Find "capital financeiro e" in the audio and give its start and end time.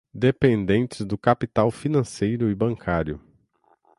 1.15-2.55